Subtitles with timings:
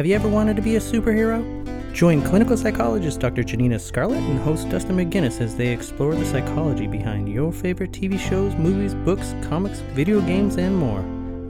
[0.00, 1.44] Have you ever wanted to be a superhero?
[1.92, 3.44] Join clinical psychologist Dr.
[3.44, 8.18] Janina Scarlet and host Dustin McGinnis as they explore the psychology behind your favorite TV
[8.18, 11.04] shows, movies, books, comics, video games, and more.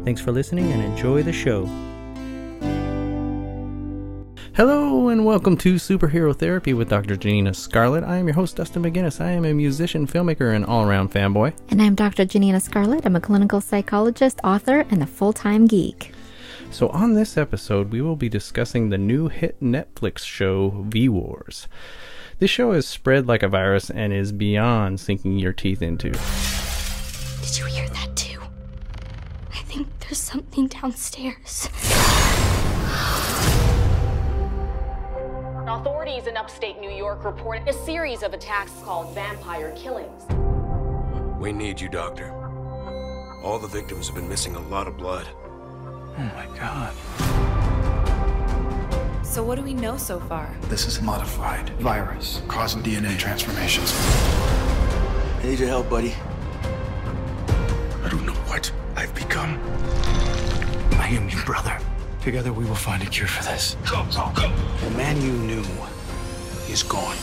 [0.05, 1.65] Thanks for listening and enjoy the show.
[4.57, 7.15] Hello and welcome to Superhero Therapy with Dr.
[7.15, 8.03] Janina Scarlet.
[8.03, 9.21] I am your host, Dustin McGinnis.
[9.21, 11.55] I am a musician, filmmaker, and all around fanboy.
[11.69, 12.25] And I'm Dr.
[12.25, 13.07] Janina Scarlett.
[13.07, 16.13] I'm a clinical psychologist, author, and a full time geek.
[16.73, 21.67] So, on this episode, we will be discussing the new hit Netflix show V Wars.
[22.39, 26.11] This show is spread like a virus and is beyond sinking your teeth into.
[26.11, 28.41] Did you hear that too?
[29.53, 31.69] I think there's something downstairs.
[35.69, 40.23] Authorities in upstate New York reported a series of attacks called vampire killings.
[41.41, 42.33] We need you, Doctor.
[43.43, 45.27] All the victims have been missing a lot of blood.
[46.21, 46.93] Oh my god.
[49.25, 50.55] So what do we know so far?
[50.69, 53.95] This is a modified virus causing DNA transformations.
[55.39, 56.15] I need your help, buddy.
[58.05, 59.59] I don't know what I've become.
[61.01, 61.79] I am your brother.
[62.21, 63.79] Together we will find a cure for this.
[63.91, 64.53] Go, go, go!
[64.85, 65.65] The man you knew
[66.69, 67.17] is gone.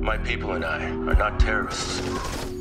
[0.00, 2.59] My people and I are not terrorists.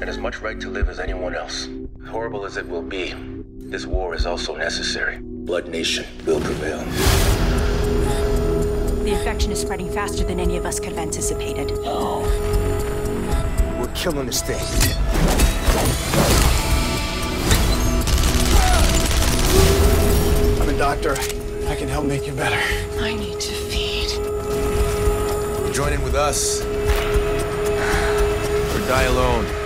[0.00, 1.68] And as much right to live as anyone else.
[2.06, 3.14] Horrible as it will be,
[3.58, 5.18] this war is also necessary.
[5.20, 6.78] Blood Nation will prevail.
[9.02, 11.72] The infection is spreading faster than any of us could have anticipated.
[11.78, 12.22] Oh.
[13.80, 14.60] We're killing this thing.
[20.62, 21.16] I'm a doctor.
[21.68, 22.60] I can help make you better.
[23.00, 24.10] I need to feed.
[25.74, 26.62] Join in with us.
[28.74, 29.57] Or die alone.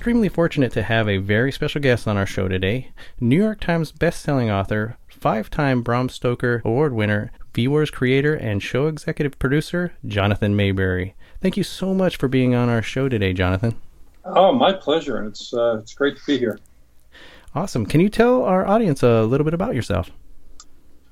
[0.00, 2.90] Extremely fortunate to have a very special guest on our show today
[3.20, 8.62] New York Times bestselling author, five time Bram Stoker Award winner, V Wars creator, and
[8.62, 11.12] show executive producer, Jonathan Maberry.
[11.42, 13.78] Thank you so much for being on our show today, Jonathan.
[14.24, 16.58] Oh, my pleasure, and it's uh, it's great to be here.
[17.54, 17.84] Awesome.
[17.84, 20.10] Can you tell our audience a little bit about yourself?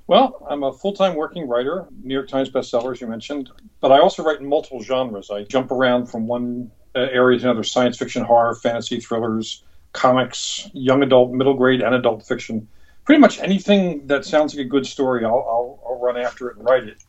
[0.09, 3.99] Well, I'm a full-time working writer, New York Times bestseller, as you mentioned, but I
[4.01, 5.31] also write in multiple genres.
[5.31, 10.71] I jump around from one uh, area to another: science fiction, horror, fantasy, thrillers, comics,
[10.73, 12.67] young adult, middle grade, and adult fiction.
[13.05, 16.57] Pretty much anything that sounds like a good story, I'll, I'll, I'll run after it
[16.57, 17.05] and write it,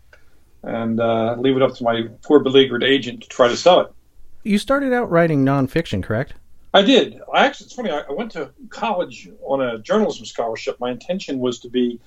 [0.64, 3.94] and uh, leave it up to my poor beleaguered agent to try to sell it.
[4.44, 6.34] You started out writing nonfiction, correct?
[6.74, 7.22] I did.
[7.34, 7.92] I actually, it's funny.
[7.92, 10.78] I, I went to college on a journalism scholarship.
[10.82, 11.98] My intention was to be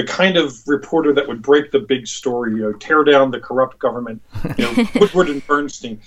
[0.00, 3.38] the kind of reporter that would break the big story, you know, tear down the
[3.38, 4.22] corrupt government,
[4.56, 6.00] you know, Woodward and Bernstein.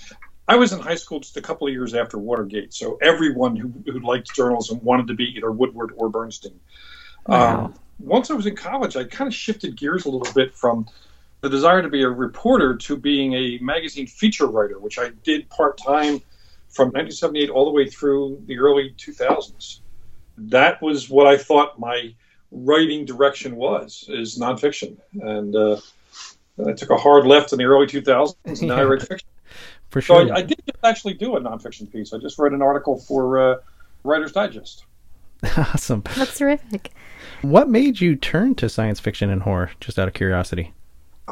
[0.48, 3.72] I was in high school just a couple of years after Watergate, so everyone who,
[3.86, 6.58] who liked journalism wanted to be either Woodward or Bernstein.
[7.26, 7.66] Wow.
[7.66, 10.88] Um, once I was in college, I kind of shifted gears a little bit from
[11.40, 15.48] the desire to be a reporter to being a magazine feature writer, which I did
[15.50, 16.20] part time
[16.68, 19.78] from 1978 all the way through the early 2000s.
[20.36, 22.14] That was what I thought my
[22.54, 25.80] writing direction was is nonfiction, and uh,
[26.66, 29.28] I took a hard left in the early 2000s, and now I write fiction.
[29.90, 30.34] For So sure.
[30.34, 32.12] I, I did actually do a nonfiction piece.
[32.12, 33.56] I just wrote an article for uh,
[34.02, 34.84] Writer's Digest.
[35.56, 36.02] awesome.
[36.16, 36.92] That's terrific.
[37.42, 40.72] What made you turn to science fiction and horror, just out of curiosity?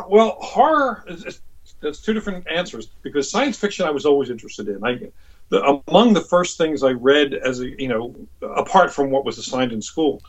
[0.08, 1.40] Well, horror is, is
[1.80, 4.84] that's two different answers because science fiction I was always interested in.
[4.84, 5.10] I
[5.48, 9.38] the, among the first things I read as a you know apart from what was
[9.38, 10.22] assigned in school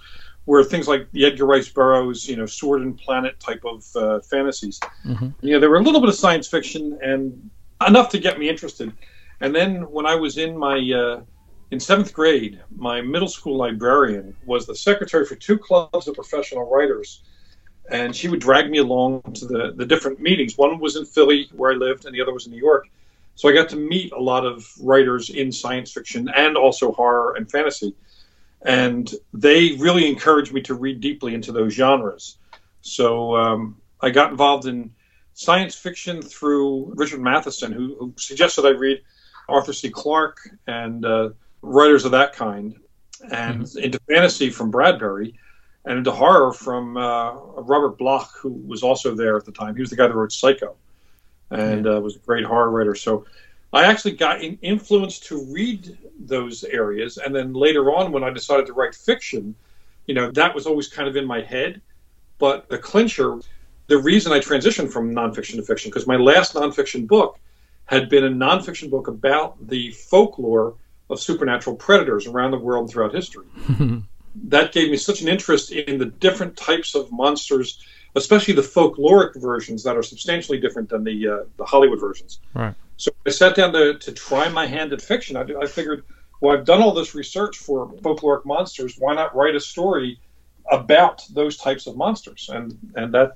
[0.46, 4.20] were things like the Edgar Rice Burroughs you know Sword and Planet type of uh,
[4.22, 4.80] fantasies.
[5.06, 5.34] Mhm.
[5.42, 7.50] You know, there were a little bit of science fiction and
[7.86, 8.92] enough to get me interested.
[9.42, 11.22] And then when I was in my uh,
[11.72, 16.70] in seventh grade, my middle school librarian was the secretary for two clubs of professional
[16.70, 17.24] writers
[17.90, 20.58] and she would drag me along to the, the different meetings.
[20.58, 22.88] One was in Philly, where I lived, and the other was in New York.
[23.36, 27.34] So I got to meet a lot of writers in science fiction and also horror
[27.36, 27.96] and fantasy.
[28.66, 32.38] And they really encouraged me to read deeply into those genres.
[32.82, 34.92] So um, I got involved in
[35.34, 39.02] science fiction through Richard Matheson, who, who suggested I read
[39.50, 39.90] Arthur C.
[39.90, 41.30] Clarke and uh,
[41.62, 42.76] writers of that kind,
[43.32, 43.80] and mm-hmm.
[43.80, 45.38] into fantasy from Bradbury,
[45.86, 49.76] and into horror from uh, Robert Bloch, who was also there at the time.
[49.76, 50.76] He was the guy that wrote Psycho,
[51.52, 52.96] and uh, was a great horror writer.
[52.96, 53.26] So
[53.74, 58.30] I actually got in, influenced to read those areas, and then later on, when I
[58.30, 59.56] decided to write fiction,
[60.06, 61.82] you know, that was always kind of in my head.
[62.38, 63.40] But the clincher,
[63.88, 67.40] the reason I transitioned from nonfiction to fiction, because my last nonfiction book
[67.86, 70.76] had been a nonfiction book about the folklore
[71.10, 73.46] of supernatural predators around the world and throughout history.
[74.36, 77.84] that gave me such an interest in the different types of monsters,
[78.16, 82.40] especially the folkloric versions that are substantially different than the uh, the Hollywood versions.
[82.54, 82.74] Right.
[83.04, 85.36] So I sat down to, to try my hand at fiction.
[85.36, 86.06] I, I figured,
[86.40, 88.96] well, I've done all this research for folkloric monsters.
[88.98, 90.22] Why not write a story
[90.72, 92.50] about those types of monsters?
[92.50, 93.36] And and that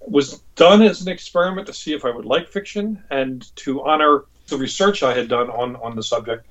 [0.00, 4.24] was done as an experiment to see if I would like fiction and to honor
[4.46, 6.46] the research I had done on on the subject.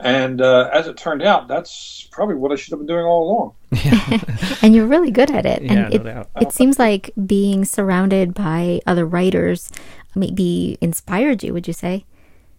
[0.00, 3.30] And uh, as it turned out, that's probably what I should have been doing all
[3.30, 3.54] along.
[4.62, 5.62] and you're really good at it.
[5.62, 6.30] Yeah, and no it, doubt.
[6.40, 9.70] it seems like being surrounded by other writers
[10.14, 12.04] maybe inspired you, would you say?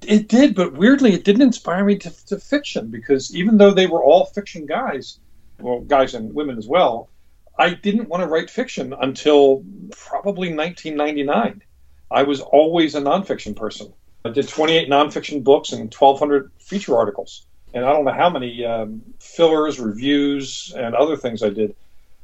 [0.05, 3.87] It did, but weirdly, it didn't inspire me to, to fiction because even though they
[3.87, 5.19] were all fiction guys,
[5.59, 7.09] well, guys and women as well,
[7.57, 11.61] I didn't want to write fiction until probably 1999.
[12.09, 13.93] I was always a nonfiction person.
[14.25, 17.45] I did 28 nonfiction books and 1,200 feature articles.
[17.73, 21.75] And I don't know how many um, fillers, reviews, and other things I did.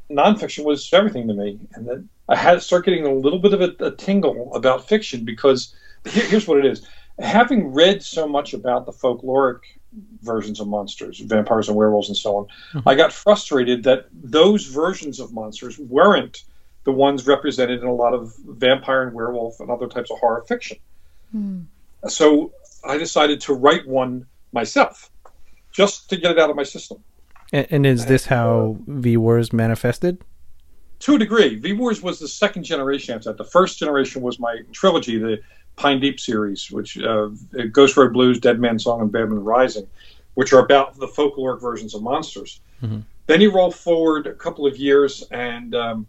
[0.10, 1.60] Nonfiction was everything to me.
[1.74, 4.88] And then I had to start getting a little bit of a, a tingle about
[4.88, 5.76] fiction because
[6.06, 6.86] here, here's what it is.
[7.20, 9.60] Having read so much about the folkloric
[10.22, 12.88] versions of monsters, vampires and werewolves and so on, mm-hmm.
[12.88, 16.44] I got frustrated that those versions of monsters weren't
[16.84, 20.44] the ones represented in a lot of vampire and werewolf and other types of horror
[20.48, 20.78] fiction.
[21.36, 21.66] Mm.
[22.08, 22.54] So
[22.86, 25.10] I decided to write one myself,
[25.72, 27.04] just to get it out of my system.
[27.52, 30.22] And, and is this how V Wars manifested?
[31.00, 33.38] To a degree, V Wars was the second generation after that.
[33.38, 35.42] The first generation was my trilogy, the
[35.76, 37.30] Pine Deep series, which uh,
[37.72, 39.88] Ghost Road Blues, Dead Man's Song, and Bad Moon Rising,
[40.34, 42.62] which are about the folkloric versions of monsters.
[42.82, 43.00] Mm-hmm.
[43.28, 46.08] Then you roll forward a couple of years, and um,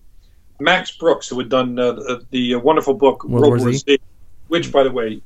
[0.61, 3.79] Max Brooks, who had done uh, the, the, wonderful book World, World War Z.
[3.79, 3.99] Z,
[4.49, 5.20] which, by the way,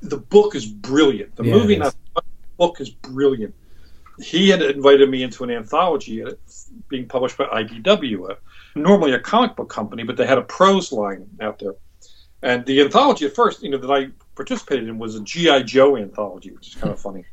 [0.00, 1.34] the book is brilliant.
[1.36, 2.22] The yeah, movie, not the
[2.58, 3.54] book, is brilliant.
[4.22, 6.32] He had invited me into an anthology uh,
[6.88, 8.34] being published by IDW, uh,
[8.74, 11.74] normally a comic book company, but they had a prose line out there.
[12.42, 15.96] And the anthology at first, you know, that I participated in was a GI Joe
[15.96, 17.24] anthology, which is kind of funny.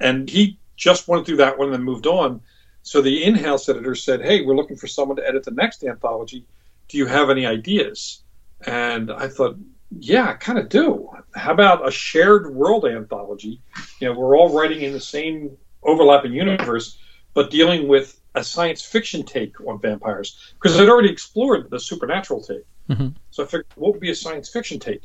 [0.00, 2.40] And he just went through that one and then moved on.
[2.82, 6.44] So the in-house editor said, "Hey, we're looking for someone to edit the next anthology.
[6.88, 8.22] Do you have any ideas?"
[8.66, 9.56] And I thought,
[9.98, 11.10] yeah, I kind of do.
[11.34, 13.60] How about a shared world anthology?
[14.00, 16.98] You know, we're all writing in the same overlapping universe,
[17.34, 22.42] but dealing with a science fiction take on vampires because I'd already explored the supernatural
[22.42, 22.64] take.
[22.88, 23.08] Mm-hmm.
[23.30, 25.02] So I figured, what would be a science fiction take?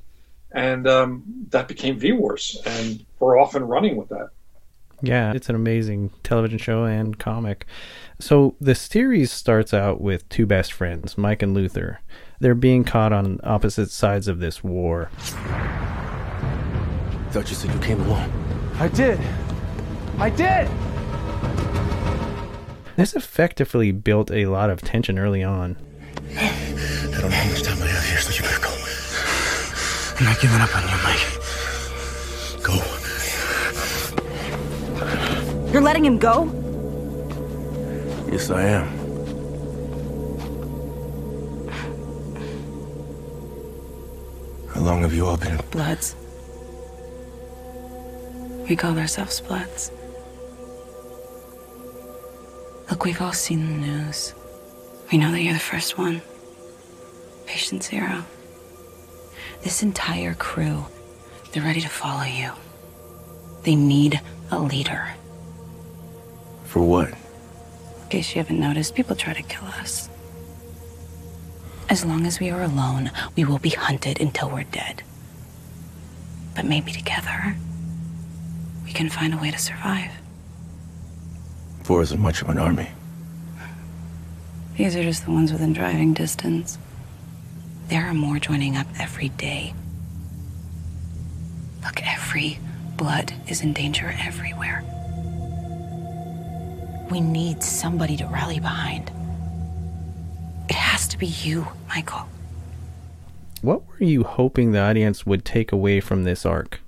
[0.54, 4.30] And um, that became V Wars, and we're off and running with that.
[5.02, 7.66] Yeah, it's an amazing television show and comic.
[8.20, 12.00] So the series starts out with two best friends, Mike and Luther.
[12.40, 15.12] They're being caught on opposite sides of this war.
[17.32, 18.32] Thought you said you came alone.
[18.80, 19.20] I did.
[20.18, 20.68] I did.
[22.98, 25.78] This effectively built a lot of tension early on.
[26.36, 26.50] I
[27.12, 28.74] don't know how much time I have here, so you better go.
[30.18, 31.22] I'm not giving up on you, Mike.
[32.64, 32.74] Go.
[35.72, 36.46] You're letting him go?
[38.32, 38.88] Yes, I am.
[44.70, 45.58] How long have you all been?
[45.70, 46.16] Bloods.
[48.68, 49.92] We call ourselves Bloods.
[52.90, 54.34] Look, we've all seen the news.
[55.12, 56.22] We know that you're the first one.
[57.46, 58.24] Patient zero.
[59.62, 60.86] This entire crew,
[61.52, 62.52] they're ready to follow you.
[63.64, 65.14] They need a leader.
[66.66, 67.10] For what?
[67.10, 70.10] In case you haven't noticed, people try to kill us.
[71.90, 75.04] As long as we are alone, we will be hunted until we're dead.
[76.56, 77.56] But maybe together,
[78.86, 80.12] we can find a way to survive.
[81.88, 82.90] Four isn't much of an army.
[84.76, 86.78] These are just the ones within driving distance.
[87.88, 89.74] There are more joining up every day.
[91.86, 92.60] Look, every
[92.98, 94.84] blood is in danger everywhere.
[97.10, 99.10] We need somebody to rally behind.
[100.68, 102.28] It has to be you, Michael.
[103.62, 106.82] What were you hoping the audience would take away from this arc?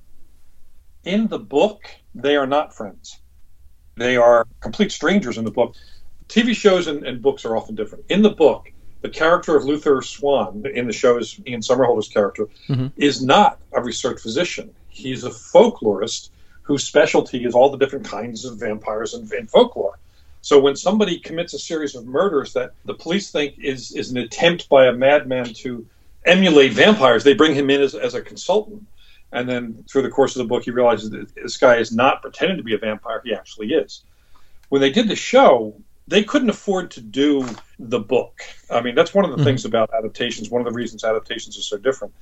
[1.05, 3.18] In the book, they are not friends.
[3.99, 5.75] They are complete strangers in the book.
[6.27, 8.05] TV shows and, and books are often different.
[8.09, 12.47] In the book, the character of Luther Swann in the show is Ian Somerhalder's character
[12.67, 12.87] Mm-hmm.
[12.97, 14.73] is not a research physician.
[14.89, 16.29] He's a folklorist
[16.63, 19.97] whose specialty is all the different kinds of vampires and, and folklore.
[20.41, 24.17] So when somebody commits a series of murders that the police think is is an
[24.17, 25.85] attempt by a madman to
[26.25, 28.85] emulate vampires, they bring him in as, as a consultant.
[29.31, 32.21] And then through the course of the book, he realizes that this guy is not
[32.21, 34.03] pretending to be a vampire; he actually is.
[34.69, 35.75] When they did the show,
[36.07, 38.41] they couldn't afford to do the book.
[38.69, 39.43] I mean, that's one of the hmm.
[39.43, 40.49] things about adaptations.
[40.49, 42.13] One of the reasons adaptations are so different.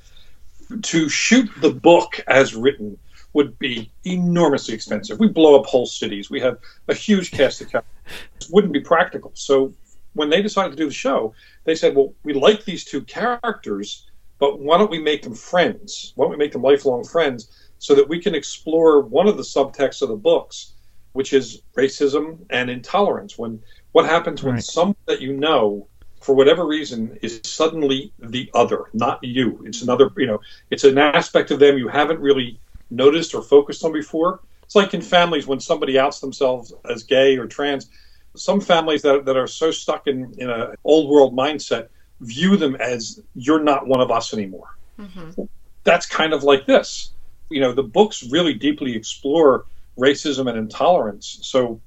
[0.82, 2.98] To shoot the book as written
[3.32, 5.20] would be enormously expensive.
[5.20, 6.30] We blow up whole cities.
[6.30, 7.94] We have a huge cast of characters.
[8.42, 9.32] It wouldn't be practical.
[9.36, 9.74] So
[10.14, 11.34] when they decided to do the show,
[11.64, 14.07] they said, "Well, we like these two characters,
[14.39, 16.13] but why don't we make them friends?
[16.15, 19.44] Why don't we make them lifelong friends so that we can explore one of the
[19.44, 20.74] subtexts of the books,
[21.13, 23.38] which is racism and intolerance?
[23.38, 24.63] When what happens when Right.
[24.63, 25.88] someone that you know,
[26.22, 29.63] for whatever reason, is suddenly the other, not you?
[29.65, 30.39] It's another, you know,
[30.70, 34.41] it's an aspect of them you haven't really noticed or focused on before.
[34.63, 37.89] It's like in families when somebody outs themselves as gay or trans.
[38.36, 41.88] Some families that, that are so stuck in, in a old world mindset
[42.19, 44.75] view them as you're not one of us anymore.
[45.00, 45.43] Mm-hmm.
[45.83, 47.13] That's kind of like this.
[47.50, 49.65] You know, the books really deeply explore
[49.97, 51.39] racism and intolerance.
[51.43, 51.81] So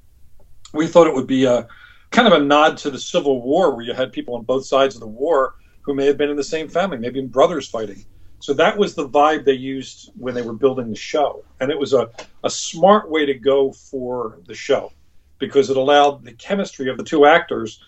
[0.72, 1.68] we thought it would be a
[2.10, 4.94] kind of a nod to the Civil War, where you had people on both sides
[4.94, 8.04] of the war who may have been in the same family, maybe in brothers fighting.
[8.40, 11.44] So that was the vibe they used when they were building the show.
[11.60, 12.10] And it was a,
[12.42, 14.92] a smart way to go for the show
[15.38, 17.80] because it allowed the chemistry of the two actors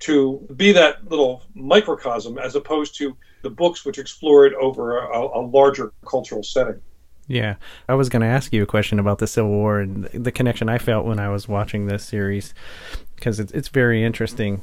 [0.00, 5.20] to be that little microcosm as opposed to the books which explore it over a,
[5.20, 6.80] a larger cultural setting.
[7.26, 7.56] Yeah,
[7.88, 10.68] I was going to ask you a question about the Civil War and the connection
[10.68, 12.54] I felt when I was watching this series
[13.14, 14.62] because it's it's very interesting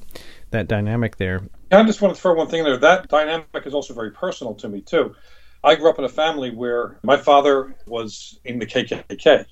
[0.52, 1.44] that dynamic there.
[1.72, 2.76] I just want to throw one thing there.
[2.76, 5.16] That dynamic is also very personal to me too.
[5.64, 9.46] I grew up in a family where my father was in the KKK.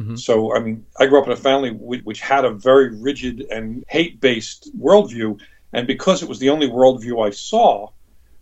[0.00, 0.16] Mm-hmm.
[0.16, 3.46] So, I mean, I grew up in a family which, which had a very rigid
[3.50, 5.40] and hate based worldview.
[5.72, 7.90] And because it was the only worldview I saw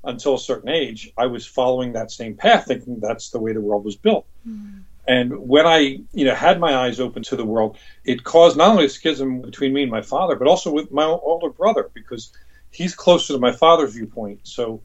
[0.04, 3.60] until a certain age, I was following that same path, thinking that's the way the
[3.60, 4.26] world was built.
[4.46, 4.80] Mm-hmm.
[5.08, 8.70] And when I, you know, had my eyes open to the world, it caused not
[8.70, 12.32] only a schism between me and my father, but also with my older brother because
[12.70, 14.40] he's closer to my father's viewpoint.
[14.42, 14.82] So,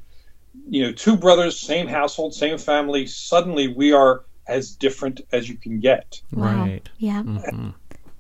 [0.70, 3.08] you know, two brothers, same household, same family.
[3.08, 6.22] Suddenly, we are as different as you can get.
[6.34, 6.66] Wow.
[6.66, 6.90] Right.
[6.98, 7.24] Yeah.
[7.24, 7.74] Mhm.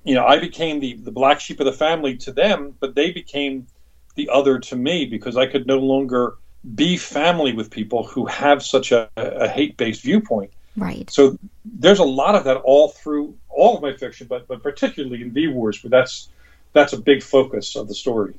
[0.04, 3.12] You know, I became the the black sheep of the family to them, but they
[3.12, 3.68] became
[4.16, 6.36] the other to me because I could no longer
[6.76, 10.52] be family with people who have such a, a hate based viewpoint.
[10.78, 11.10] Right.
[11.10, 15.22] So there's a lot of that all through all of my fiction, but but particularly
[15.22, 16.30] in V Wars, but that's
[16.74, 18.34] that's a big focus of the story.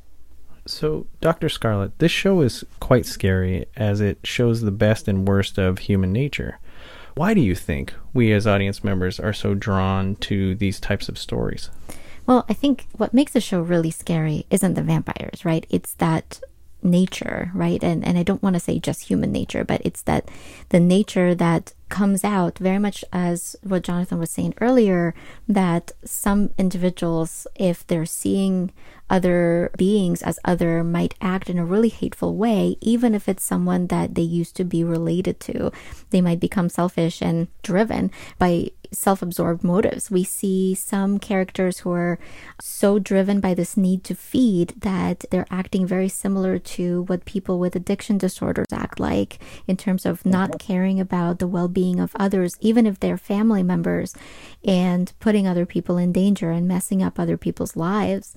[0.65, 1.49] So, Dr.
[1.49, 6.13] Scarlet, this show is quite scary as it shows the best and worst of human
[6.13, 6.59] nature.
[7.15, 11.19] Why do you think we as audience members are so drawn to these types of
[11.19, 11.71] stories?
[12.27, 15.67] Well, I think what makes the show really scary isn't the vampires, right?
[15.69, 16.41] It's that
[16.83, 17.83] nature, right?
[17.83, 20.31] And and I don't want to say just human nature, but it's that
[20.71, 25.15] the nature that comes out very much as what Jonathan was saying earlier
[25.47, 28.73] that some individuals if they're seeing
[29.11, 33.89] other beings as other might act in a really hateful way even if it's someone
[33.89, 35.71] that they used to be related to
[36.09, 40.11] they might become selfish and driven by self-absorbed motives.
[40.11, 42.19] We see some characters who are
[42.61, 47.59] so driven by this need to feed that they're acting very similar to what people
[47.59, 50.59] with addiction disorders act like in terms of not mm-hmm.
[50.59, 54.15] caring about the well-being of others even if they're family members
[54.65, 58.35] and putting other people in danger and messing up other people's lives.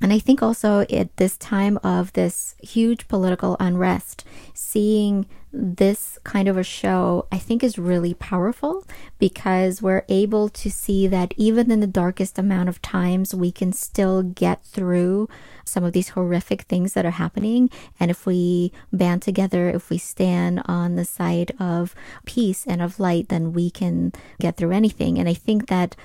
[0.00, 6.48] And I think also at this time of this huge political unrest, seeing this kind
[6.48, 8.86] of a show, I think is really powerful
[9.18, 13.72] because we're able to see that even in the darkest amount of times, we can
[13.72, 15.28] still get through
[15.64, 17.70] some of these horrific things that are happening.
[18.00, 21.94] And if we band together, if we stand on the side of
[22.24, 25.18] peace and of light, then we can get through anything.
[25.18, 25.96] And I think that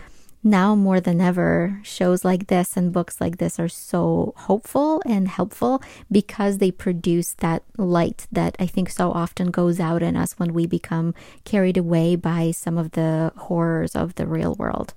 [0.43, 5.27] now more than ever, shows like this and books like this are so hopeful and
[5.27, 10.39] helpful because they produce that light that I think so often goes out in us
[10.39, 11.13] when we become
[11.43, 14.93] carried away by some of the horrors of the real world.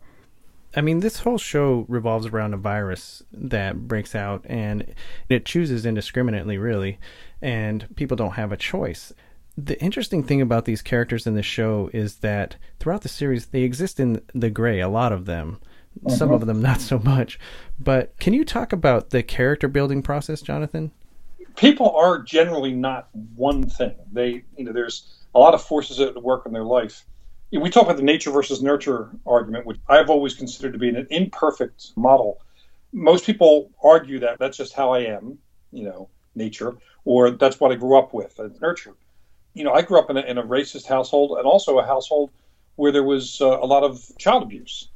[0.76, 4.94] I mean, this whole show revolves around a virus that breaks out and
[5.28, 7.00] it chooses indiscriminately, really,
[7.42, 9.12] and people don't have a choice
[9.66, 13.62] the interesting thing about these characters in the show is that throughout the series they
[13.62, 15.58] exist in the gray a lot of them
[15.98, 16.14] mm-hmm.
[16.14, 17.38] some of them not so much.
[17.78, 20.92] But can you talk about the character building process jonathan?
[21.56, 23.94] People are generally not one thing.
[24.12, 27.04] They you know there's a lot of forces at work in their life.
[27.52, 31.06] We talk about the nature versus nurture argument which i've always considered to be an
[31.10, 32.40] imperfect model.
[32.92, 35.38] Most people argue that that's just how i am
[35.72, 38.94] you know nature or that's what i grew up with nurture
[39.60, 42.30] you know, I grew up in a, in a racist household and also a household
[42.76, 44.88] where there was uh, a lot of child abuse.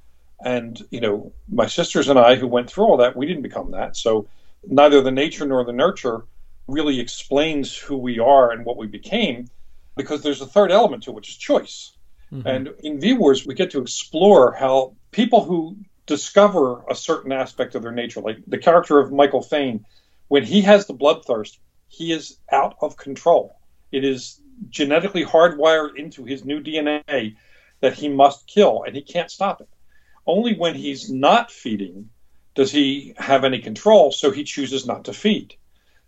[0.42, 3.72] And, you know, my sisters and I who went through all that, we didn't become
[3.72, 3.94] that.
[3.94, 4.26] So
[4.66, 6.24] neither the nature nor the nurture
[6.66, 9.48] really explains who we are and what we became
[9.96, 11.92] because there's a third element to it, which is choice.
[12.32, 12.48] Mm-hmm.
[12.48, 17.74] And in V Wars, we get to explore how people who discover a certain aspect
[17.74, 19.84] of their nature, like the character of Michael Fayne,
[20.28, 23.58] when he has the bloodthirst, he is out of control.
[23.92, 27.36] It is genetically hardwired into his new DNA
[27.80, 29.68] that he must kill, and he can't stop it.
[30.26, 32.10] Only when he's not feeding
[32.54, 35.54] does he have any control, so he chooses not to feed.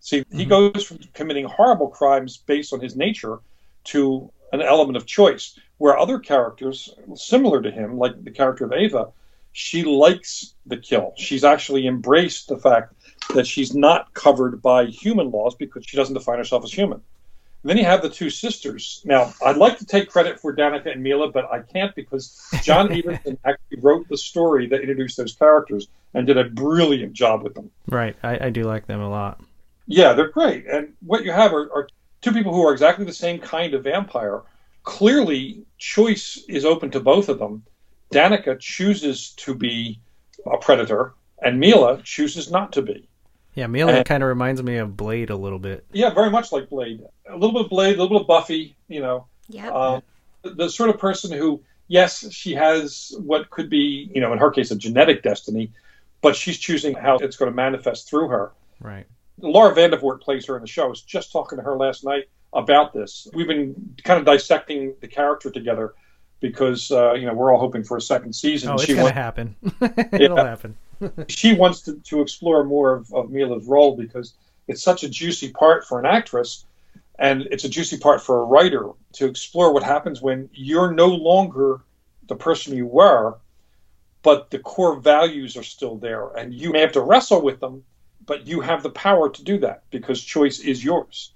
[0.00, 0.38] See, mm-hmm.
[0.38, 3.40] he goes from committing horrible crimes based on his nature
[3.84, 8.72] to an element of choice, where other characters similar to him, like the character of
[8.72, 9.08] Ava,
[9.52, 11.12] she likes the kill.
[11.16, 12.94] She's actually embraced the fact
[13.34, 17.02] that she's not covered by human laws because she doesn't define herself as human.
[17.66, 19.02] Then you have the two sisters.
[19.04, 22.92] Now, I'd like to take credit for Danica and Mila, but I can't because John
[22.96, 27.54] Everson actually wrote the story that introduced those characters and did a brilliant job with
[27.54, 27.70] them.
[27.88, 28.14] Right.
[28.23, 29.40] I, I do like them a lot.
[29.88, 30.66] Yeah, they're great.
[30.66, 31.88] And what you have are, are
[32.20, 34.42] two people who are exactly the same kind of vampire.
[34.85, 37.64] Clearly, choice is open to both of them.
[38.12, 39.99] Danica chooses to be
[40.47, 43.08] a predator, and Mila chooses not to be.
[43.56, 45.86] Yeah, Mila kind of reminds me of Blade a little bit.
[45.90, 47.02] Yeah, very much like Blade.
[47.26, 48.76] A little bit of Blade, a little bit of Buffy.
[48.86, 49.71] You know, yeah.
[49.71, 50.02] Um,
[50.42, 54.38] the, the sort of person who, yes, she has what could be, you know, in
[54.38, 55.73] her case, a genetic destiny,
[56.21, 58.52] but she's choosing how it's going to manifest through her.
[58.78, 59.06] Right.
[59.40, 60.84] Laura Vandervoort plays her in the show.
[60.84, 63.26] I was just talking to her last night about this.
[63.32, 65.95] We've been kind of dissecting the character together
[66.40, 68.71] because uh, you know we're all hoping for a second season.
[68.71, 69.56] Oh, it's going to happen.
[70.12, 70.45] It'll yeah.
[70.45, 70.76] happen.
[71.28, 74.35] She wants to, to explore more of, of Mila's role because
[74.69, 76.65] it's such a juicy part for an actress
[77.19, 81.09] and it's a juicy part for a writer to explore what happens when you're no
[81.09, 81.80] longer
[82.28, 83.39] the person you were,
[84.23, 86.28] but the core values are still there.
[86.37, 87.85] And you may have to wrestle with them,
[88.26, 91.32] but you have the power to do that because choice is yours.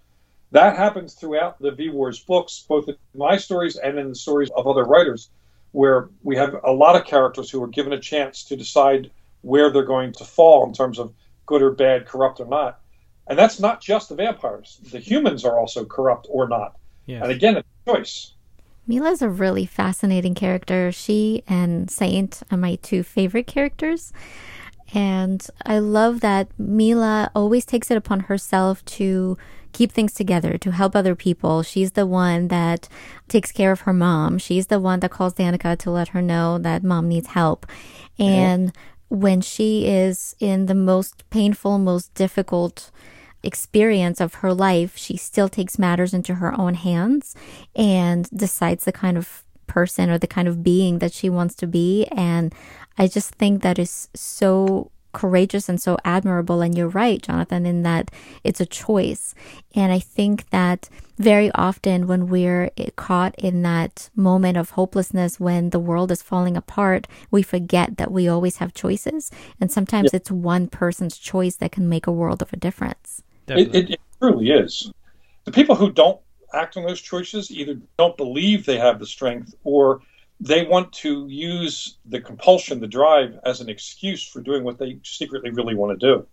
[0.53, 4.51] That happens throughout the V Wars books, both in my stories and in the stories
[4.51, 5.31] of other writers,
[5.71, 9.11] where we have a lot of characters who are given a chance to decide
[9.43, 11.13] where they're going to fall in terms of
[11.47, 12.81] good or bad, corrupt or not.
[13.27, 14.81] And that's not just the vampires.
[14.91, 16.77] The humans are also corrupt or not.
[17.07, 17.23] Yes.
[17.23, 18.35] And again, it's a choice.
[18.87, 20.91] Mila's a really fascinating character.
[20.91, 24.13] She and Saint are my two favorite characters.
[24.93, 29.39] And I love that Mila always takes it upon herself to
[29.73, 31.63] keep things together, to help other people.
[31.63, 32.89] She's the one that
[33.29, 34.39] takes care of her mom.
[34.39, 37.67] She's the one that calls Danica to let her know that mom needs help.
[38.19, 38.73] And
[39.11, 42.91] when she is in the most painful, most difficult
[43.43, 47.35] experience of her life, she still takes matters into her own hands
[47.75, 51.67] and decides the kind of person or the kind of being that she wants to
[51.67, 52.07] be.
[52.07, 52.55] And
[52.99, 56.61] I just think that is so courageous and so admirable.
[56.61, 58.11] And you're right, Jonathan, in that
[58.45, 59.35] it's a choice.
[59.75, 65.71] And I think that very often when we're caught in that moment of hopelessness, when
[65.71, 69.31] the world is falling apart, we forget that we always have choices.
[69.61, 73.23] And sometimes it's one person's choice that can make a world of a difference.
[73.49, 74.91] It, it, it truly is.
[75.45, 76.21] The people who don't
[76.55, 80.01] act on those choices either don't believe they have the strength or
[80.41, 84.99] they want to use the compulsion, the drive, as an excuse for doing what they
[85.03, 86.27] secretly really want to do.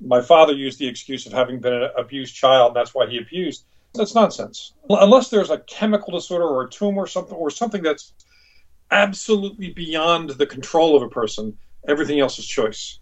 [0.00, 3.18] My father used the excuse of having been an abused child, and that's why he
[3.18, 3.64] abused.
[3.94, 4.72] That's nonsense.
[4.88, 8.12] Unless there's a chemical disorder or a tumor or something, or something that's
[8.92, 11.56] absolutely beyond the control of a person,
[11.88, 13.00] everything else is choice.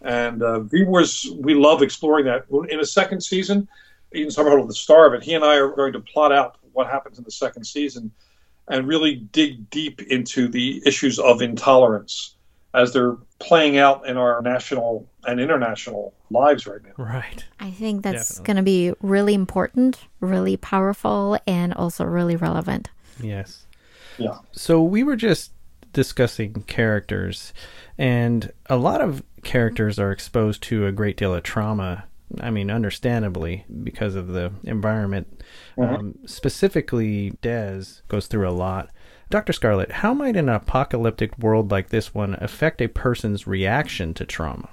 [0.00, 2.46] And uh, V Wars, we love exploring that.
[2.70, 3.68] In a second season,
[4.14, 6.88] Ian Somerhalder, the star of it, he and I are going to plot out what
[6.88, 8.10] happens in the second season
[8.68, 12.34] and really dig deep into the issues of intolerance
[12.72, 16.92] as they're playing out in our national and international lives right now.
[16.96, 17.44] Right.
[17.60, 22.90] I think that's going to be really important, really powerful, and also really relevant.
[23.22, 23.66] Yes.
[24.18, 24.38] Yeah.
[24.52, 25.52] So we were just
[25.92, 27.52] discussing characters,
[27.96, 32.04] and a lot of characters are exposed to a great deal of trauma.
[32.40, 35.42] I mean, understandably, because of the environment.
[35.76, 35.98] Mhm.
[35.98, 38.90] Um, specifically, Dez goes through a lot.
[39.30, 39.52] Dr.
[39.52, 44.68] Scarlet, how might an apocalyptic world like this one affect a person's reaction to trauma?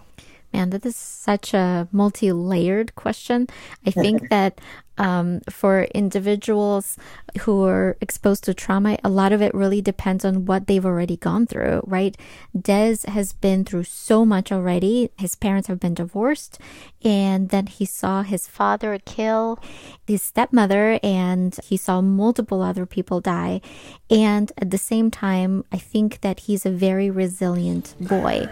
[0.54, 3.48] Man, that is such a multi layered question.
[3.86, 4.60] I think that
[5.02, 6.98] um, for individuals
[7.42, 11.18] who are exposed to trauma, a lot of it really depends on what they've already
[11.18, 12.16] gone through, right?
[12.56, 15.10] Dez has been through so much already.
[15.18, 16.60] His parents have been divorced,
[17.04, 19.60] and then he saw his father kill
[20.06, 23.62] his stepmother, and he saw multiple other people die.
[24.10, 28.48] And at the same time, I think that he's a very resilient boy.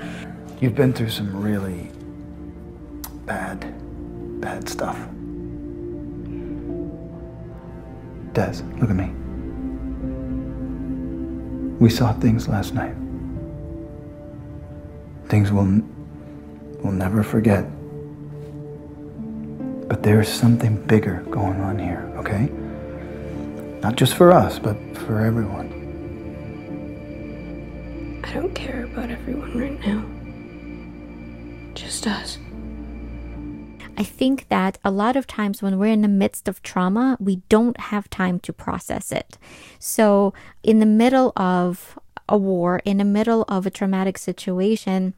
[0.60, 1.90] You've been through some really
[3.26, 3.74] bad,
[4.42, 4.98] bad stuff.
[8.34, 9.14] Des, look at me.
[11.80, 12.94] We saw things last night.
[15.30, 15.82] Things we'll,
[16.84, 17.64] we'll never forget.
[19.88, 22.50] But there's something bigger going on here, okay?
[23.82, 25.78] Not just for us, but for everyone.
[28.26, 30.19] I don't care about everyone right now.
[31.74, 32.38] Just us.
[33.98, 37.42] I think that a lot of times when we're in the midst of trauma, we
[37.50, 39.38] don't have time to process it.
[39.78, 45.16] So, in the middle of a war, in the middle of a traumatic situation,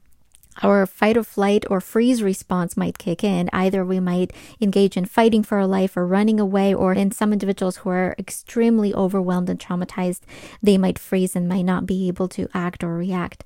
[0.63, 3.49] our fight or flight or freeze response might kick in.
[3.53, 7.31] Either we might engage in fighting for our life or running away, or in some
[7.31, 10.21] individuals who are extremely overwhelmed and traumatized,
[10.61, 13.43] they might freeze and might not be able to act or react.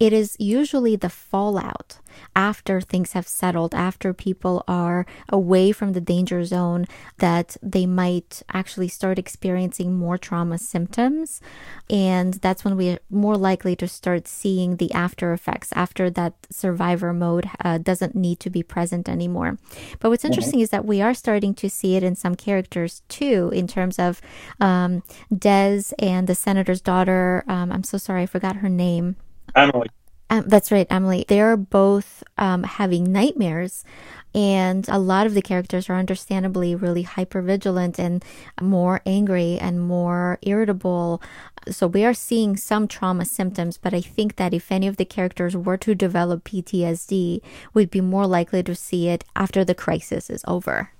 [0.00, 1.98] It is usually the fallout
[2.34, 6.86] after things have settled, after people are away from the danger zone,
[7.18, 11.42] that they might actually start experiencing more trauma symptoms.
[11.90, 17.12] And that's when we're more likely to start seeing the after effects after that survivor
[17.12, 19.58] mode uh, doesn't need to be present anymore.
[19.98, 23.50] But what's interesting is that we are starting to see it in some characters too,
[23.52, 24.22] in terms of
[24.60, 25.02] um,
[25.36, 27.44] Des and the senator's daughter.
[27.46, 29.16] Um, I'm so sorry, I forgot her name.
[29.54, 29.88] Emily.
[30.30, 31.24] Um, that's right, Emily.
[31.26, 33.84] They're both um, having nightmares,
[34.32, 38.24] and a lot of the characters are understandably really hypervigilant and
[38.60, 41.20] more angry and more irritable.
[41.68, 45.04] So we are seeing some trauma symptoms, but I think that if any of the
[45.04, 47.40] characters were to develop PTSD,
[47.74, 50.92] we'd be more likely to see it after the crisis is over.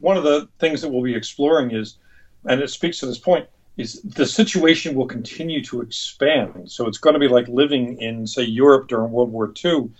[0.00, 1.96] One of the things that we'll be exploring is,
[2.44, 6.70] and it speaks to this point, is the situation will continue to expand.
[6.70, 9.90] So it's going to be like living in, say, Europe during World War II,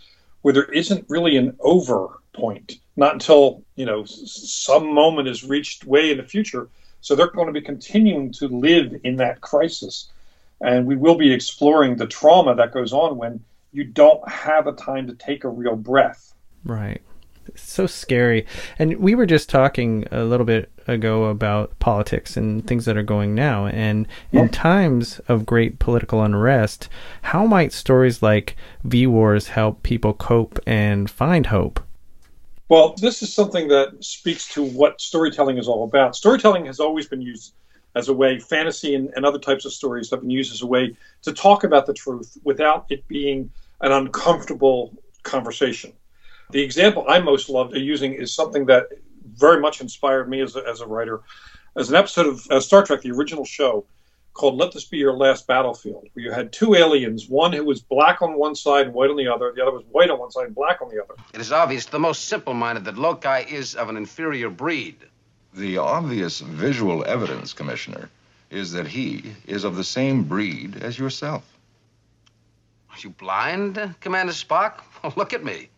[0.43, 5.85] where there isn't really an over point, not until, you know, some moment is reached
[5.85, 6.69] way in the future.
[7.01, 10.11] So they're going to be continuing to live in that crisis.
[10.61, 14.73] And we will be exploring the trauma that goes on when you don't have a
[14.73, 16.33] time to take a real breath.
[16.65, 17.03] Right.
[17.47, 18.47] It's so scary.
[18.79, 23.03] And we were just talking a little bit ago about politics and things that are
[23.03, 23.67] going now.
[23.67, 26.89] And in times of great political unrest,
[27.23, 31.81] how might stories like V Wars help people cope and find hope?
[32.69, 36.17] Well, this is something that speaks to what storytelling is all about.
[36.17, 37.55] Storytelling has always been used
[37.95, 40.67] as a way, fantasy and, and other types of stories have been used as a
[40.67, 45.93] way to talk about the truth without it being an uncomfortable conversation.
[46.51, 48.89] The example I most love to using is something that
[49.37, 51.21] very much inspired me as a, as a writer.
[51.77, 53.85] As an episode of uh, Star Trek, the original show,
[54.37, 57.81] called Let This Be Your Last Battlefield, where you had two aliens, one who was
[57.81, 60.31] black on one side and white on the other, the other was white on one
[60.31, 61.15] side and black on the other.
[61.33, 64.97] It is obvious to the most simple minded that Lokai is of an inferior breed.
[65.55, 68.11] The obvious visual evidence, Commissioner,
[68.51, 71.45] is that he is of the same breed as yourself.
[72.91, 74.81] Are you blind, Commander Spock?
[75.17, 75.69] Look at me.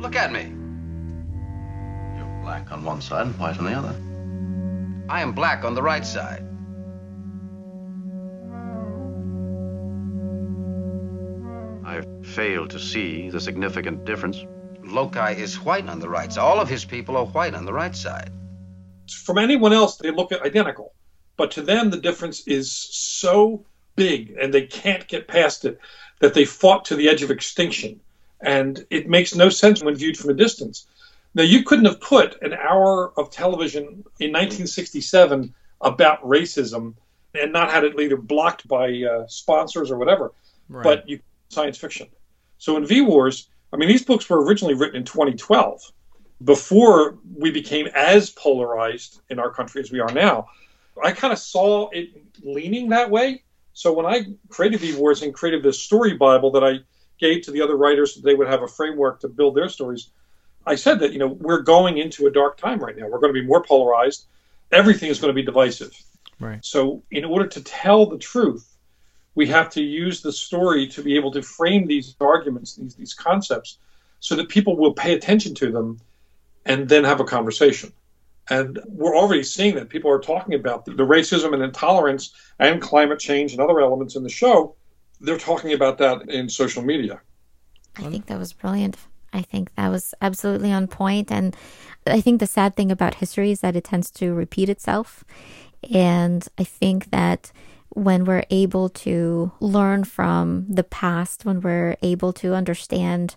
[0.00, 0.61] Look at me.
[2.42, 3.94] You're black on one side and white on the other.
[5.08, 6.44] I am black on the right side.
[11.86, 14.38] I fail to see the significant difference.
[14.82, 16.42] Lokai is white on the right side.
[16.42, 18.32] All of his people are white on the right side.
[19.24, 20.92] from anyone else, they look identical.
[21.36, 25.78] But to them, the difference is so big and they can't get past it
[26.18, 28.00] that they fought to the edge of extinction.
[28.40, 30.88] And it makes no sense when viewed from a distance.
[31.34, 33.84] Now, you couldn't have put an hour of television
[34.20, 36.94] in 1967 about racism
[37.34, 40.32] and not had it either blocked by uh, sponsors or whatever.
[40.68, 40.84] Right.
[40.84, 42.08] But you science fiction.
[42.58, 45.80] So in V Wars, I mean, these books were originally written in 2012,
[46.44, 50.48] before we became as polarized in our country as we are now.
[51.02, 52.10] I kind of saw it
[52.42, 53.42] leaning that way.
[53.72, 56.80] So when I created V Wars and created this story Bible that I
[57.18, 60.10] gave to the other writers so they would have a framework to build their stories,
[60.66, 63.08] I said that, you know, we're going into a dark time right now.
[63.08, 64.26] We're going to be more polarized.
[64.70, 65.92] Everything is going to be divisive.
[66.40, 66.64] Right.
[66.64, 68.68] So, in order to tell the truth,
[69.34, 73.14] we have to use the story to be able to frame these arguments, these, these
[73.14, 73.78] concepts,
[74.20, 76.00] so that people will pay attention to them
[76.64, 77.92] and then have a conversation.
[78.50, 82.82] And we're already seeing that people are talking about the, the racism and intolerance and
[82.82, 84.74] climate change and other elements in the show.
[85.20, 87.20] They're talking about that in social media.
[87.96, 88.96] I think that was brilliant.
[89.32, 91.30] I think that was absolutely on point.
[91.32, 91.56] And
[92.06, 95.24] I think the sad thing about history is that it tends to repeat itself.
[95.92, 97.52] And I think that
[97.90, 103.36] when we're able to learn from the past, when we're able to understand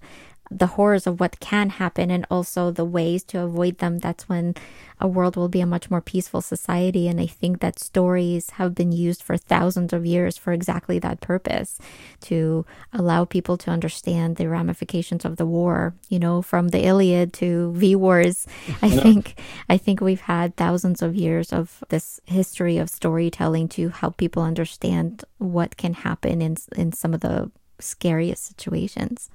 [0.52, 4.56] the horrors of what can happen and also the ways to avoid them, that's when
[5.00, 7.08] a world will be a much more peaceful society.
[7.08, 11.20] And I think that stories have been used for thousands of years for exactly that
[11.20, 11.80] purpose
[12.22, 17.34] to allow people to understand the ramifications of the war, you know, from the Iliad
[17.34, 18.48] to V Wars.
[18.82, 19.02] I Yeah.
[19.02, 19.36] think
[19.68, 24.44] I think we've had thousands of years of this history of storytelling to help people
[24.44, 29.30] understand what can happen in in some of the scariest situations.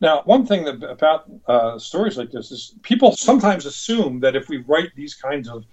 [0.00, 4.48] Now, one thing that, about uh, stories like this is people sometimes assume that if
[4.48, 5.64] we write these kinds of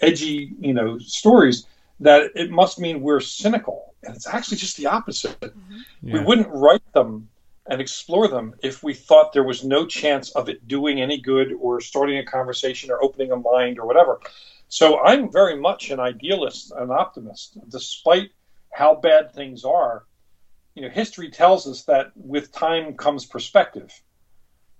[0.00, 1.66] edgy, you know, stories,
[2.00, 5.36] that it must mean we're cynical, and it's actually just the opposite.
[6.02, 6.24] We Yeah.
[6.24, 7.28] wouldn't write them
[7.66, 11.52] and explore them if we thought there was no chance of it doing any good
[11.60, 14.20] or starting a conversation or opening a mind or whatever.
[14.68, 18.30] So I'm very much an idealist, an optimist, despite
[18.72, 20.04] how bad things are
[20.74, 23.92] you know, history tells us that with time comes perspective.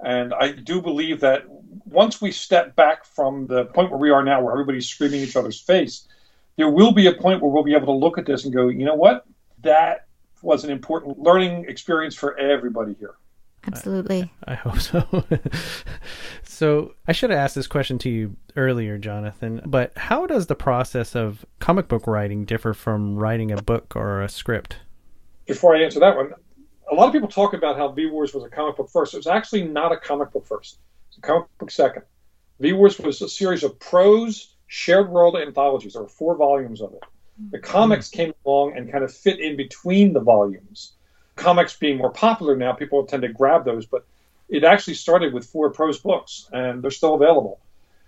[0.01, 1.45] And I do believe that
[1.85, 5.37] once we step back from the point where we are now, where everybody's screaming each
[5.37, 6.09] other's face,
[6.57, 8.69] there will be a point where we'll be able to look at this and go,
[8.69, 9.25] you know what?
[9.63, 10.07] That
[10.43, 13.15] was an important learning experience for everybody here.
[13.67, 14.31] Absolutely.
[14.47, 15.25] I hope so.
[16.43, 19.63] so I should have asked this question to you earlier, Jonathan.
[19.65, 24.21] But how does the process of comic book writing differ from writing a book or
[24.21, 24.77] a script?
[25.47, 26.33] Before I answer that one,
[26.91, 29.15] a lot of people talk about how V Wars was a comic book first.
[29.15, 30.79] It was actually not a comic book first.
[31.09, 32.03] It's a comic book second.
[32.61, 35.95] V Wars was a series of prose shared world anthologies.
[35.95, 37.03] There were four volumes of it.
[37.51, 37.65] The hmm.
[37.65, 40.93] comics came along and kind of fit in between the volumes.
[41.37, 44.07] Comics being more popular now, people tend to grab those, but
[44.49, 47.61] it actually started with four prose books, and they're still available.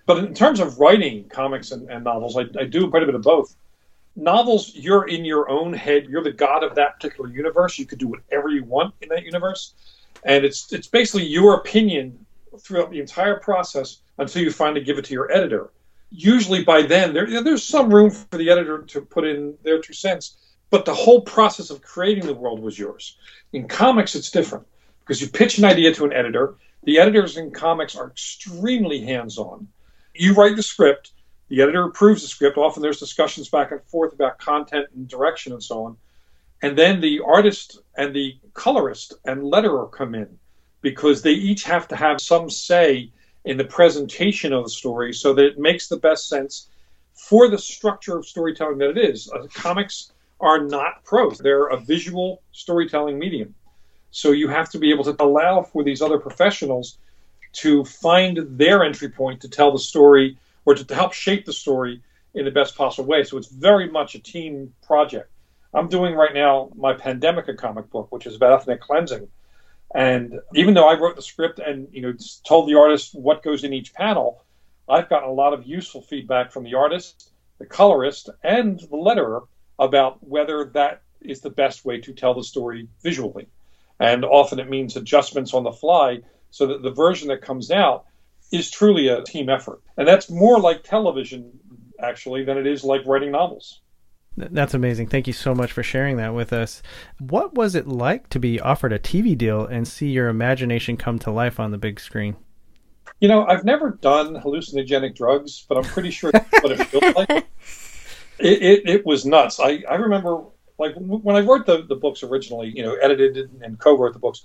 [0.06, 3.16] But in terms of writing comics and, and novels, I, I do quite a bit
[3.16, 3.54] of both.
[4.16, 6.06] Novels, you're in your own head.
[6.08, 7.78] You're the god of that particular universe.
[7.78, 9.74] You could do whatever you want in that universe,
[10.24, 12.24] and it's it's basically your opinion
[12.58, 15.70] throughout the entire process until you finally give it to your editor.
[16.10, 19.92] Usually, by then, there there's some room for the editor to put in their two
[19.92, 20.38] cents,
[20.70, 23.18] but the whole process of creating the world was yours.
[23.52, 24.66] In comics, it's different
[25.00, 26.56] because you pitch an idea to an editor.
[26.84, 29.68] The editors in comics are extremely hands-on.
[30.14, 31.12] You write the script
[31.48, 32.58] the editor approves the script.
[32.58, 35.96] Often there's discussions back and forth about content and direction and so on.
[36.62, 40.38] And then the artist and the colorist and letterer come in
[40.80, 43.10] because they each have to have some say
[43.44, 46.68] in the presentation of the story so that it makes the best sense
[47.14, 49.30] for the structure of storytelling that it is.
[49.30, 53.54] Uh, comics are not prose, they're a visual storytelling medium.
[54.10, 56.98] So you have to be able to allow for these other professionals
[57.54, 61.52] to find their entry point to tell the story or to, to help shape the
[61.52, 62.02] story
[62.34, 63.24] in the best possible way.
[63.24, 65.30] So it's very much a team project.
[65.72, 69.28] I'm doing right now my Pandemica comic book, which is about ethnic cleansing.
[69.94, 73.64] And even though I wrote the script and you know told the artist what goes
[73.64, 74.44] in each panel,
[74.88, 79.46] I've gotten a lot of useful feedback from the artist, the colorist, and the letterer
[79.78, 83.46] about whether that is the best way to tell the story visually.
[83.98, 88.06] And often it means adjustments on the fly so that the version that comes out
[88.52, 89.80] is truly a team effort.
[89.96, 91.58] And that's more like television,
[92.00, 93.80] actually, than it is like writing novels.
[94.36, 95.08] That's amazing.
[95.08, 96.82] Thank you so much for sharing that with us.
[97.18, 101.18] What was it like to be offered a TV deal and see your imagination come
[101.20, 102.36] to life on the big screen?
[103.18, 107.14] You know, I've never done hallucinogenic drugs, but I'm pretty sure that's what it feels
[107.14, 107.46] like.
[108.38, 109.58] It, it, it was nuts.
[109.58, 110.42] I, I remember,
[110.78, 114.18] like, when I wrote the, the books originally, you know, edited and co wrote the
[114.18, 114.44] books,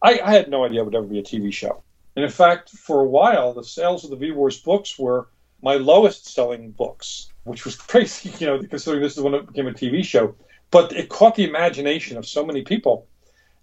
[0.00, 1.82] I, I had no idea it would ever be a TV show.
[2.16, 5.28] And in fact, for a while, the sales of the V Wars books were
[5.62, 9.66] my lowest selling books, which was crazy, you know, considering this is when it became
[9.66, 10.34] a TV show.
[10.70, 13.06] But it caught the imagination of so many people.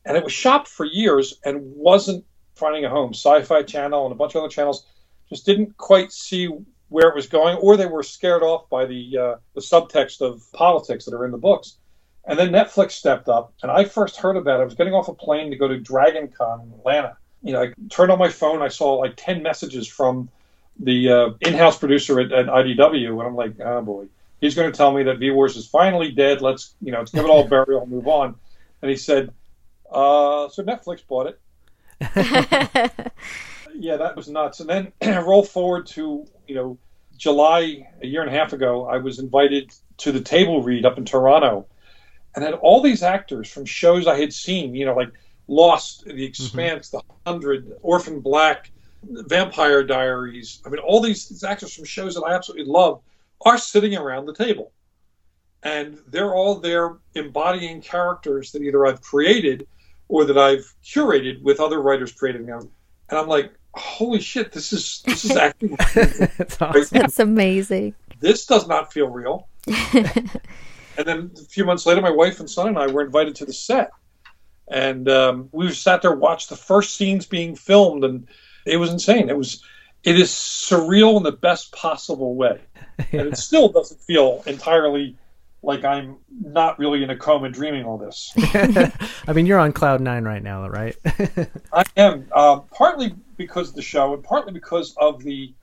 [0.06, 3.14] And it was shopped for years and wasn't finding a home.
[3.14, 4.86] Sci Fi Channel and a bunch of other channels
[5.30, 6.50] just didn't quite see
[6.90, 10.44] where it was going, or they were scared off by the, uh, the subtext of
[10.52, 11.78] politics that are in the books.
[12.26, 14.64] And then Netflix stepped up, and I first heard about it.
[14.64, 17.18] I was getting off a plane to go to Dragon Con in Atlanta.
[17.44, 20.30] You know, I turned on my phone, I saw like 10 messages from
[20.80, 24.08] the uh, in-house producer at, at, IDW, and I'm like, oh boy,
[24.40, 26.42] he's going to tell me that V Wars is finally dead.
[26.42, 28.36] Let's, you know, let's give it all burial and move on.
[28.82, 29.32] And he said,
[29.92, 31.42] uh, so Netflix bought it.
[33.76, 34.60] yeah, that was nuts.
[34.60, 34.94] And then
[35.26, 36.78] roll forward to, you know,
[37.18, 40.98] July a year and a half ago, I was invited to the table read up
[40.98, 41.68] in Toronto,
[42.34, 45.12] and had all these actors from shows I had seen, you know, like
[45.52, 47.08] Lost, The Expanse, mm-hmm.
[47.26, 48.72] The Hundred, Orphan Black,
[49.04, 50.62] Vampire Diaries.
[50.66, 53.02] I mean, all these, these actors from shows that I absolutely love
[53.46, 54.72] are sitting around the table.
[55.64, 59.68] And they're all there embodying characters that either I've created
[60.08, 62.70] or that I've curated with other writers creating them.
[63.10, 65.76] And I'm like, holy shit, this is this is acting.
[65.94, 66.98] That's, awesome.
[66.98, 67.94] That's amazing.
[68.20, 69.50] This does not feel real.
[69.94, 73.46] and then a few months later, my wife and son and I were invited to
[73.46, 73.92] the set,
[74.72, 78.28] and um, we sat there watched the first scenes being filmed, and
[78.66, 79.30] it was insane.
[79.30, 79.64] It was
[80.04, 82.62] it is surreal in the best possible way,
[83.12, 85.16] and it still doesn't feel entirely
[85.64, 88.34] like I'm not really in a coma dreaming all this.
[89.28, 90.96] I mean, you're on cloud nine right now, right?
[91.74, 95.54] I am, uh, partly because of the show, and partly because of the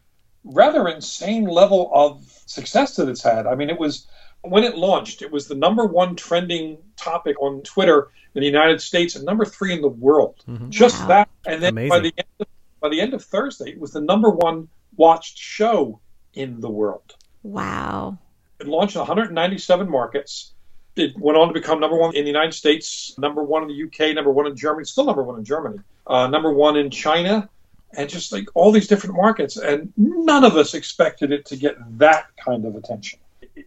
[0.44, 3.46] rather insane level of success that it's had.
[3.46, 4.06] I mean, it was
[4.42, 8.80] when it launched, it was the number one trending topic on Twitter in the United
[8.80, 10.44] States and number three in the world.
[10.48, 10.70] Mm-hmm.
[10.70, 11.08] Just wow.
[11.08, 12.46] that, and then by the end of,
[12.80, 16.00] by the end of Thursday, it was the number one watched show
[16.34, 17.16] in the world.
[17.42, 18.18] Wow.
[18.60, 20.52] It launched in 197 markets.
[20.96, 23.84] It went on to become number one in the United States, number one in the
[23.84, 27.48] UK, number one in Germany, still number one in Germany, uh, number one in China,
[27.96, 29.56] and just like all these different markets.
[29.56, 33.20] And none of us expected it to get that kind of attention.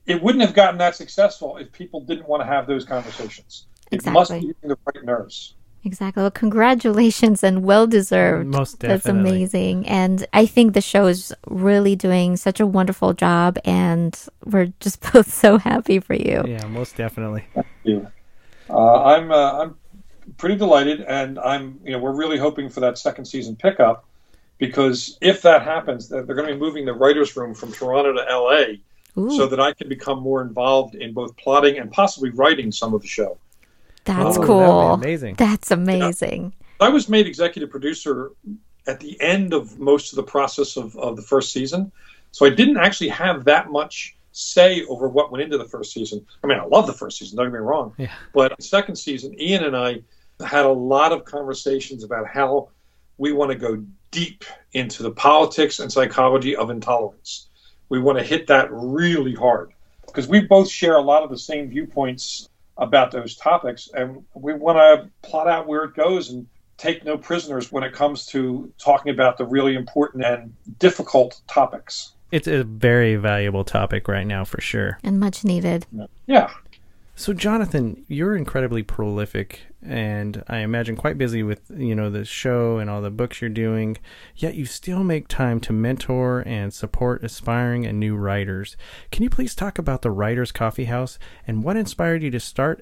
[0.06, 3.66] It wouldn't have gotten that successful if people didn't want to have those conversations.
[3.92, 4.10] Exactly.
[4.10, 5.56] It must be hitting the right nerves.
[5.84, 6.22] Exactly.
[6.22, 8.48] Well, congratulations and well deserved.
[8.48, 8.98] Most definitely.
[8.98, 9.88] That's amazing.
[9.88, 15.02] And I think the show is really doing such a wonderful job, and we're just
[15.14, 16.44] both so happy for you.
[16.48, 17.46] Yeah, most definitely.
[17.54, 18.08] Thank you.
[18.70, 19.76] Uh, I'm uh, I'm
[20.38, 24.06] pretty delighted, and I'm you know we're really hoping for that second season pickup
[24.60, 28.30] because if that happens, they're going to be moving the writers' room from Toronto to
[28.30, 28.80] L.A.
[29.18, 29.36] Ooh.
[29.36, 33.02] so that I can become more involved in both plotting and possibly writing some of
[33.02, 33.38] the show.
[34.06, 34.94] That's oh, cool.
[34.94, 35.36] amazing.
[35.36, 36.54] That's amazing.
[36.80, 36.88] Yeah.
[36.88, 38.32] I was made executive producer
[38.88, 41.92] at the end of most of the process of, of the first season.
[42.32, 46.26] So I didn't actually have that much say over what went into the first season.
[46.44, 47.94] I mean, I love the first season, don't get me wrong.
[47.98, 48.12] Yeah.
[48.34, 50.02] But the second season, Ian and I
[50.44, 52.70] had a lot of conversations about how
[53.18, 54.44] we want to go deep
[54.74, 57.50] into the politics and psychology of intolerance.
[57.92, 59.74] We want to hit that really hard
[60.06, 64.54] because we both share a lot of the same viewpoints about those topics, and we
[64.54, 68.72] want to plot out where it goes and take no prisoners when it comes to
[68.78, 72.14] talking about the really important and difficult topics.
[72.32, 75.86] It's a very valuable topic right now, for sure, and much needed.
[76.28, 76.50] Yeah.
[77.22, 82.80] So, Jonathan, you're incredibly prolific, and I imagine quite busy with you know the show
[82.80, 83.98] and all the books you're doing.
[84.36, 88.76] Yet you still make time to mentor and support aspiring and new writers.
[89.12, 92.82] Can you please talk about the Writers Coffee House and what inspired you to start?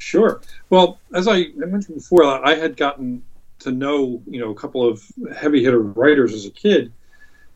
[0.00, 0.40] Sure.
[0.68, 3.22] Well, as I mentioned before, I had gotten
[3.60, 5.00] to know you know a couple of
[5.32, 6.92] heavy hitter writers as a kid,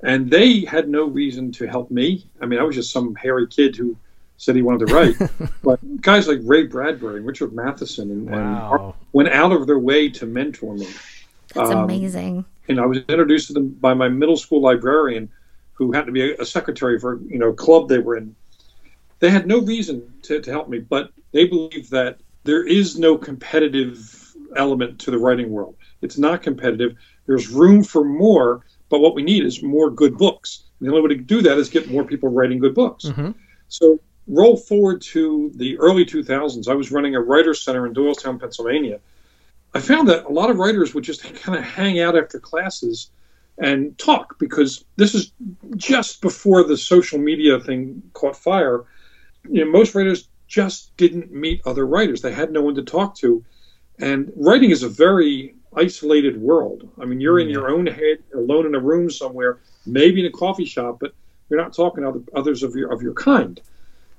[0.05, 2.25] and they had no reason to help me.
[2.41, 3.97] I mean, I was just some hairy kid who
[4.41, 5.31] said he wanted to write.
[5.63, 8.73] but guys like Ray Bradbury and Richard Matheson and, wow.
[8.73, 10.89] and went out of their way to mentor me.
[11.53, 12.47] That's um, amazing.
[12.67, 15.29] And I was introduced to them by my middle school librarian,
[15.75, 18.35] who happened to be a, a secretary for you know club they were in.
[19.19, 23.19] They had no reason to, to help me, but they believe that there is no
[23.19, 25.77] competitive element to the writing world.
[26.01, 26.97] It's not competitive.
[27.27, 30.63] There's room for more, but what we need is more good books.
[30.79, 33.05] And the only way to do that is get more people writing good books.
[33.05, 33.33] Mm-hmm.
[33.69, 36.69] So roll forward to the early 2000s.
[36.69, 39.01] I was running a writer's center in Doylestown, Pennsylvania.
[39.75, 43.11] I found that a lot of writers would just kind of hang out after classes
[43.59, 45.33] and talk because this is
[45.77, 48.85] just before the social media thing caught fire.
[49.49, 52.21] You know, most writers just didn't meet other writers.
[52.21, 53.45] They had no one to talk to.
[54.01, 56.89] And writing is a very isolated world.
[57.01, 57.53] I mean, you're in mm-hmm.
[57.53, 61.13] your own head, alone in a room somewhere, maybe in a coffee shop, but
[61.49, 63.61] you're not talking to others of your of your kind.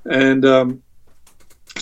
[0.09, 0.83] And um,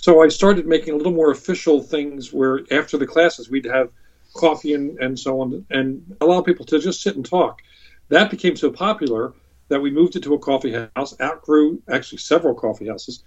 [0.02, 3.90] so I started making a little more official things where after the classes we'd have
[4.34, 7.62] coffee and, and so on and allow people to just sit and talk.
[8.08, 9.32] That became so popular
[9.68, 13.22] that we moved it to a coffee house, outgrew actually several coffee houses,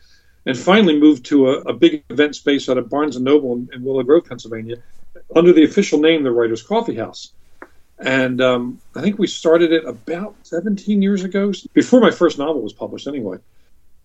[0.46, 3.70] and finally moved to a, a big event space out of Barnes and Noble in,
[3.74, 4.76] in, Willow Grove, Pennsylvania,
[5.36, 7.32] under the official name, the Writers Coffee House.
[8.00, 12.62] And um, I think we started it about 17 years ago, before my first novel
[12.62, 13.38] was published, anyway.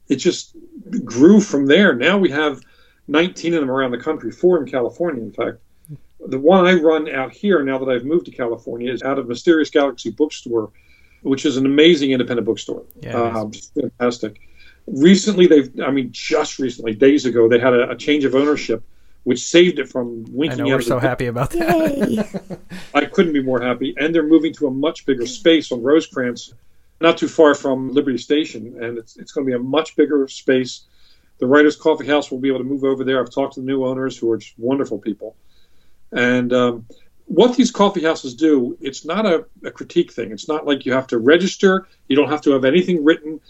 [0.09, 0.57] It just
[1.05, 1.95] grew from there.
[1.95, 2.61] Now we have
[3.09, 5.59] 19 of them around the country, four in California, in fact.
[6.27, 9.29] The one I run out here now that I've moved to California is out of
[9.29, 10.71] Mysterious Galaxy Bookstore,
[11.23, 12.85] which is an amazing independent bookstore.
[13.01, 14.41] Yeah, um, fantastic.
[14.87, 18.83] Recently, they've, I mean, just recently, days ago, they had a, a change of ownership,
[19.25, 20.77] which saved it from winking I know.
[20.77, 22.61] We're so happy about that.
[22.95, 23.95] I couldn't be more happy.
[23.99, 26.55] And they're moving to a much bigger space on Rosecrans,
[27.01, 28.83] not too far from Liberty Station.
[28.83, 30.87] And it's, it's going to be a much bigger space.
[31.39, 33.21] The Writers Coffee House will be able to move over there.
[33.21, 35.37] I've talked to the new owners who are just wonderful people.
[36.11, 36.87] And um,
[37.27, 40.33] what these coffee houses do, it's not a, a, critique thing.
[40.33, 43.41] It's not like you have to register, you don't have to have anything written.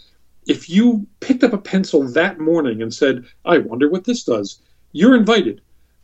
[0.45, 4.61] If you picked up a pencil that morning and said, I wonder what this does,
[4.91, 5.61] you're invited.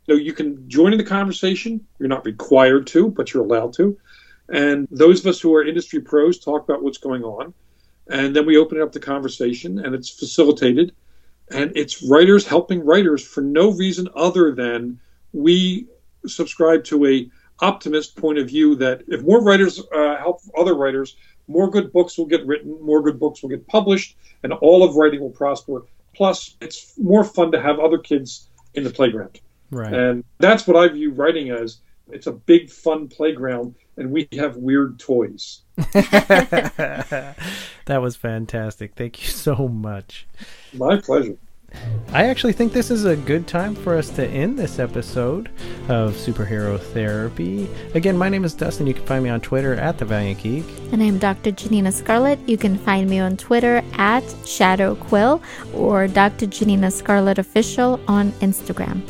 [0.08, 1.86] Know, you can join in the conversation.
[2.00, 3.98] You're not required to, but you're allowed to.
[4.50, 7.54] And those of us who are industry pros talk about what's going on.
[8.08, 10.94] And then we open up the conversation and it's facilitated.
[11.50, 15.00] And it's writers helping writers for no reason other than
[15.34, 15.88] we
[16.26, 17.30] subscribe to a
[17.60, 21.16] optimist point of view that if more writers uh, help other writers,
[21.48, 24.96] more good books will get written, more good books will get published, and all of
[24.96, 25.86] writing will prosper.
[26.14, 29.40] Plus, it's more fun to have other kids in the playground.
[29.72, 29.94] Right.
[29.94, 31.78] And that's what I view writing as.
[32.10, 35.62] It's a big, fun playground, and we have weird toys.
[35.78, 37.36] that
[37.88, 38.94] was fantastic.
[38.96, 40.28] Thank you so much.
[40.74, 41.38] My pleasure.
[42.14, 45.50] I actually think this is a good time for us to end this episode
[45.90, 47.68] of Superhero Therapy.
[47.94, 48.88] Again, my name is Dustin.
[48.88, 50.66] You can find me on Twitter at The Valiant Geek.
[50.94, 51.52] And I'm Dr.
[51.52, 52.40] Janina Scarlet.
[52.48, 55.42] You can find me on Twitter at Shadow Quill
[55.74, 56.46] or Dr.
[56.46, 59.02] Janina Scarlet Official on Instagram.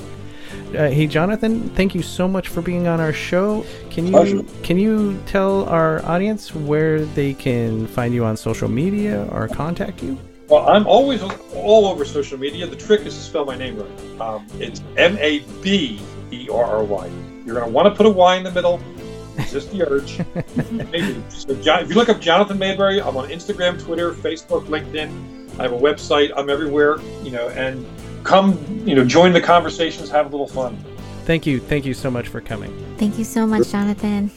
[0.75, 3.65] Uh, hey Jonathan, thank you so much for being on our show.
[3.89, 4.43] Can you Pleasure.
[4.61, 10.03] can you tell our audience where they can find you on social media or contact
[10.03, 10.17] you?
[10.49, 11.23] Well, I'm always
[11.53, 12.67] all over social media.
[12.67, 14.21] The trick is to spell my name right.
[14.21, 16.01] Um, it's M A B
[16.31, 17.09] E R R Y.
[17.45, 18.79] You're going to want to put a Y in the middle.
[19.49, 20.19] Just the urge.
[20.71, 21.23] Maybe.
[21.29, 25.59] So, if you look up Jonathan Maberry, I'm on Instagram, Twitter, Facebook, LinkedIn.
[25.59, 26.31] I have a website.
[26.35, 26.99] I'm everywhere.
[27.23, 27.85] You know, and
[28.25, 30.77] come, you know, join the conversations, have a little fun.
[31.23, 31.59] Thank you.
[31.59, 32.71] Thank you so much for coming.
[32.97, 34.29] Thank you so much, Jonathan.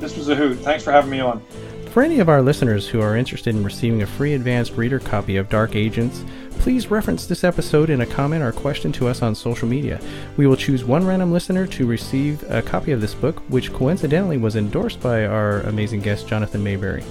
[0.00, 0.58] This was a hoot.
[0.58, 1.42] Thanks for having me on.
[1.90, 5.36] For any of our listeners who are interested in receiving a free advanced reader copy
[5.36, 6.22] of Dark Agents,
[6.58, 10.00] please reference this episode in a comment or question to us on social media.
[10.36, 14.36] We will choose one random listener to receive a copy of this book, which coincidentally
[14.36, 17.04] was endorsed by our amazing guest, Jonathan Maberry.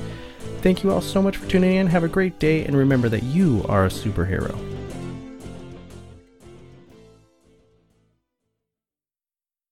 [0.62, 1.88] Thank you all so much for tuning in.
[1.88, 4.77] Have a great day, and remember that you are a superhero.